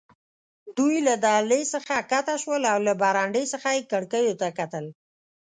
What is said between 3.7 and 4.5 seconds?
یې کړکیو ته